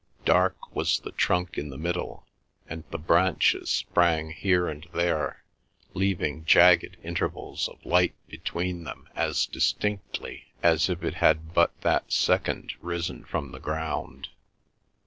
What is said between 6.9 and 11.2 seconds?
intervals of light between them as distinctly as if it